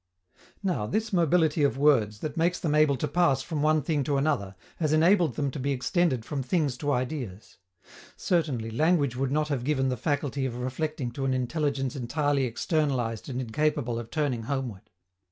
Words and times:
Now, 0.63 0.87
this 0.87 1.13
mobility 1.13 1.61
of 1.61 1.77
words, 1.77 2.21
that 2.21 2.35
makes 2.35 2.59
them 2.59 2.73
able 2.73 2.95
to 2.97 3.07
pass 3.07 3.43
from 3.43 3.61
one 3.61 3.83
thing 3.83 4.03
to 4.05 4.17
another, 4.17 4.55
has 4.77 4.93
enabled 4.93 5.35
them 5.35 5.51
to 5.51 5.59
be 5.59 5.69
extended 5.71 6.25
from 6.25 6.41
things 6.41 6.75
to 6.77 6.91
ideas. 6.91 7.57
Certainly, 8.17 8.71
language 8.71 9.15
would 9.15 9.31
not 9.31 9.49
have 9.49 9.63
given 9.63 9.89
the 9.89 9.95
faculty 9.97 10.47
of 10.47 10.55
reflecting 10.57 11.11
to 11.11 11.25
an 11.25 11.35
intelligence 11.35 11.95
entirely 11.95 12.45
externalized 12.45 13.29
and 13.29 13.39
incapable 13.39 13.99
of 13.99 14.09
turning 14.09 14.41
homeward. 14.41 14.89